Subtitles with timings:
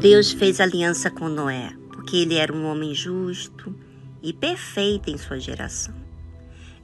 [0.00, 3.78] Deus fez aliança com Noé, porque ele era um homem justo
[4.22, 5.94] e perfeito em sua geração.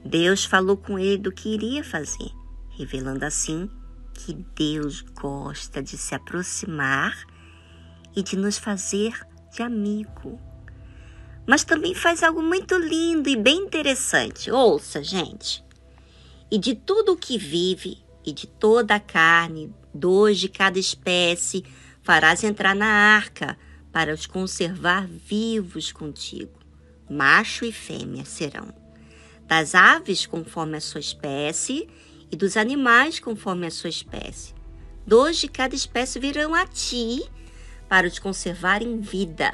[0.05, 2.29] Deus falou com ele do que iria fazer,
[2.77, 3.67] revelando assim
[4.13, 7.17] que Deus gosta de se aproximar
[8.15, 9.19] e de nos fazer
[9.51, 10.39] de amigo.
[11.47, 14.51] Mas também faz algo muito lindo e bem interessante.
[14.51, 15.65] Ouça, gente.
[16.51, 21.65] E de tudo o que vive, e de toda a carne, dois de cada espécie,
[22.07, 23.57] farás entrar na arca
[23.91, 26.57] para os conservar vivos contigo.
[27.09, 28.73] Macho e fêmea serão.
[29.45, 31.89] Das aves conforme a sua espécie
[32.31, 34.55] e dos animais conforme a sua espécie.
[35.05, 37.29] Dois de cada espécie virão a ti
[37.89, 39.51] para os conservar em vida.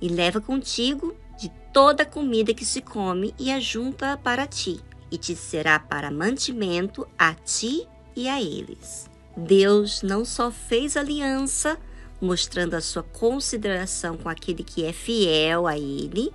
[0.00, 4.78] E leva contigo de toda a comida que se come e ajunta para ti,
[5.10, 9.10] e te será para mantimento a ti e a eles.
[9.36, 11.78] Deus não só fez aliança,
[12.20, 16.32] mostrando a sua consideração com aquele que é fiel a ele,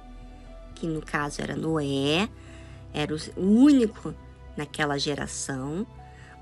[0.76, 2.30] que no caso era Noé,
[2.94, 4.14] era o único
[4.56, 5.86] naquela geração,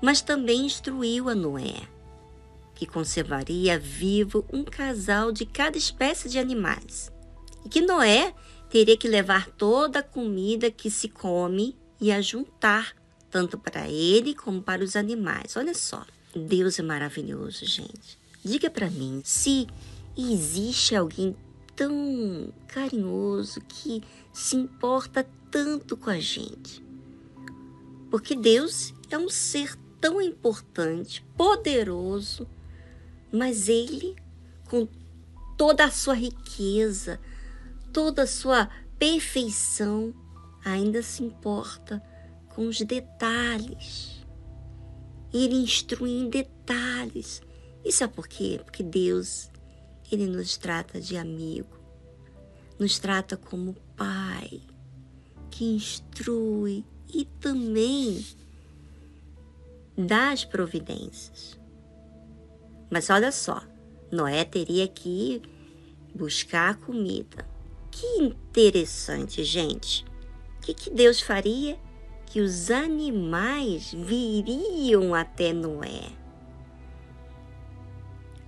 [0.00, 1.82] mas também instruiu a Noé,
[2.74, 7.12] que conservaria vivo um casal de cada espécie de animais,
[7.64, 8.34] e que Noé
[8.70, 12.94] teria que levar toda a comida que se come e ajuntar,
[13.30, 15.56] tanto para ele como para os animais.
[15.56, 16.04] Olha só.
[16.36, 18.18] Deus é maravilhoso, gente.
[18.44, 19.66] Diga para mim se
[20.16, 21.34] existe alguém
[21.74, 24.02] tão carinhoso que
[24.32, 26.84] se importa tanto com a gente.
[28.10, 32.46] Porque Deus é um ser tão importante, poderoso,
[33.32, 34.14] mas ele,
[34.68, 34.86] com
[35.56, 37.18] toda a sua riqueza,
[37.92, 40.14] toda a sua perfeição,
[40.64, 42.02] ainda se importa
[42.54, 44.15] com os detalhes
[45.44, 47.42] ele instrui em detalhes.
[47.84, 48.60] E sabe por quê?
[48.64, 49.50] Porque Deus,
[50.10, 51.76] Ele nos trata de amigo,
[52.78, 54.60] nos trata como pai,
[55.50, 58.24] que instrui e também
[59.96, 61.58] dá as providências.
[62.90, 63.62] Mas olha só,
[64.10, 65.42] Noé teria que
[66.14, 67.48] buscar comida.
[67.90, 70.04] Que interessante, gente.
[70.58, 71.78] O que, que Deus faria?
[72.26, 76.10] Que os animais viriam até Noé.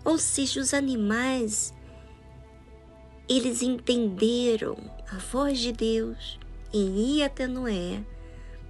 [0.04, 1.74] Ou seja, os animais
[3.28, 4.76] eles entenderam
[5.12, 6.38] a voz de Deus
[6.72, 8.02] em ir até Noé,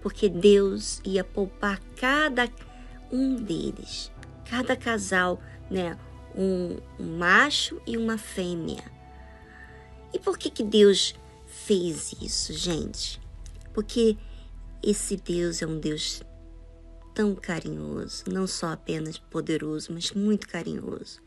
[0.03, 2.49] porque Deus ia poupar cada
[3.11, 4.13] um deles,
[4.45, 5.41] cada casal,
[5.71, 5.97] né?
[6.37, 8.85] Um, um macho e uma fêmea.
[10.13, 11.15] E por que, que Deus
[11.47, 13.21] fez isso, gente?
[13.73, 14.17] Porque
[14.83, 16.23] esse Deus é um Deus
[17.15, 21.21] tão carinhoso, não só apenas poderoso, mas muito carinhoso,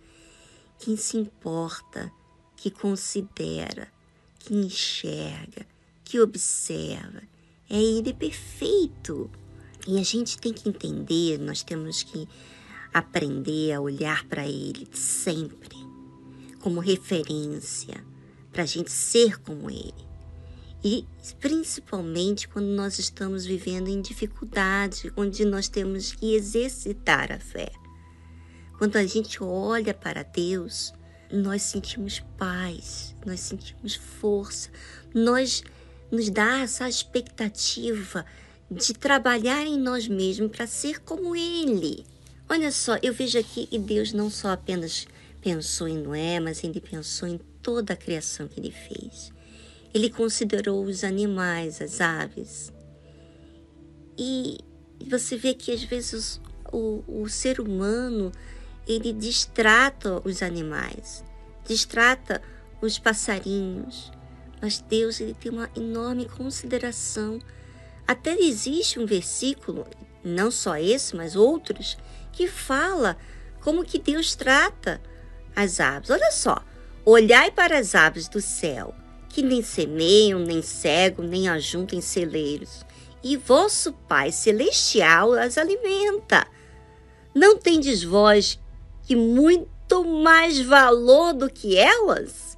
[0.80, 2.12] que se importa,
[2.56, 3.88] que considera,
[4.40, 5.66] que enxerga,
[6.04, 7.22] que observa.
[7.70, 9.30] É Ele perfeito.
[9.88, 12.28] E a gente tem que entender, nós temos que
[12.94, 15.78] aprender a olhar para Ele sempre
[16.60, 18.06] como referência,
[18.52, 20.11] para a gente ser como Ele.
[20.84, 21.06] E
[21.40, 27.72] principalmente quando nós estamos vivendo em dificuldade, onde nós temos que exercitar a fé.
[28.78, 30.92] Quando a gente olha para Deus,
[31.32, 34.70] nós sentimos paz, nós sentimos força,
[35.14, 35.64] nós
[36.12, 38.26] nos dá essa expectativa
[38.70, 42.06] de trabalhar em nós mesmos para ser como Ele.
[42.50, 45.08] Olha só, eu vejo aqui que Deus não só apenas
[45.42, 49.32] pensou em Noé, mas ele pensou em toda a criação que ele fez.
[49.94, 52.72] Ele considerou os animais, as aves.
[54.18, 54.58] E
[55.10, 56.40] você vê que às vezes
[56.72, 58.32] o, o ser humano
[58.88, 61.24] ele distrata os animais,
[61.66, 62.42] distrata
[62.82, 64.12] os passarinhos,
[64.62, 67.40] mas Deus ele tem uma enorme consideração.
[68.08, 69.88] Até existe um versículo,
[70.24, 71.98] não só esse, mas outros,
[72.32, 73.18] que fala
[73.62, 75.02] como que Deus trata
[75.56, 76.10] as aves.
[76.10, 76.64] Olha só,
[77.06, 78.94] olhai para as aves do céu,
[79.32, 82.86] que nem semeiam, nem cegam, nem ajuntem celeiros,
[83.24, 86.46] e vosso Pai celestial as alimenta.
[87.34, 88.60] Não tendes vós
[89.04, 92.58] que muito mais valor do que elas?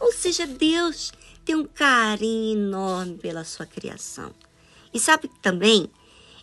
[0.00, 1.12] Ou seja, Deus
[1.44, 4.32] tem um carinho enorme pela sua criação.
[4.92, 5.90] E sabe também,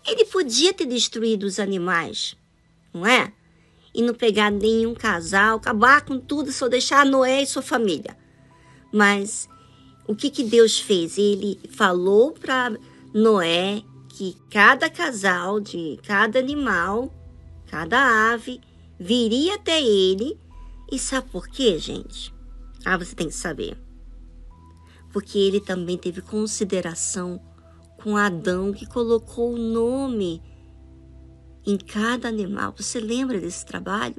[0.05, 2.35] ele podia ter destruído os animais,
[2.93, 3.31] não é?
[3.93, 8.20] E não pegar nenhum casal, acabar com tudo, só deixar Noé e sua família.
[8.91, 9.47] Mas
[10.07, 11.17] o que, que Deus fez?
[11.17, 12.77] Ele falou para
[13.13, 17.13] Noé que cada casal de cada animal,
[17.67, 18.59] cada ave,
[18.99, 20.37] viria até ele.
[20.91, 22.33] E sabe por quê, gente?
[22.83, 23.77] Ah, você tem que saber.
[25.13, 27.41] Porque ele também teve consideração
[27.97, 30.41] com Adão, que colocou o nome
[31.65, 32.73] em cada animal.
[32.75, 34.15] Você lembra desse trabalho?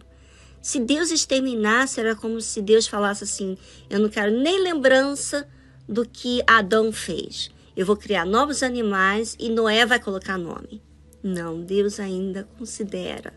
[0.62, 3.58] Se Deus exterminasse, era como se Deus falasse assim:
[3.90, 5.46] Eu não quero nem lembrança
[5.88, 7.50] do que Adão fez.
[7.76, 10.80] Eu vou criar novos animais e Noé vai colocar nome.
[11.22, 13.32] Não, Deus ainda considera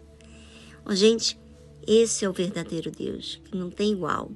[0.87, 1.35] Oh, gente,
[1.87, 4.29] esse é o verdadeiro Deus, que não tem igual.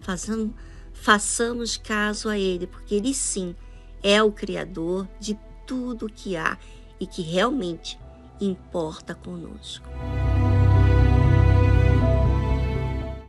[0.00, 0.54] Façamos,
[0.90, 3.54] façamos caso a Ele, porque Ele sim
[4.02, 6.58] é o Criador de tudo que há
[6.98, 7.98] e que realmente
[8.40, 9.86] importa conosco.